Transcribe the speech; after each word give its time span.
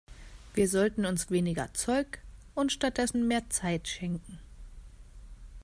Wir 0.55 0.67
sollten 0.67 1.05
uns 1.05 1.29
weniger 1.29 1.75
Zeug 1.75 2.23
und 2.55 2.71
stattdessen 2.71 3.27
mehr 3.27 3.47
Zeit 3.51 3.87
schenken. 3.87 4.39